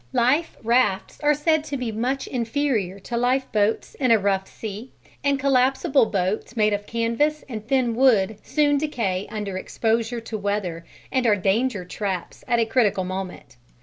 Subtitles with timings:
[0.13, 4.91] Life rafts are said to be much inferior to lifeboats in a rough sea,
[5.23, 10.85] and collapsible boats made of canvas and thin wood soon decay under exposure to weather
[11.11, 13.57] and are danger traps at a critical moment.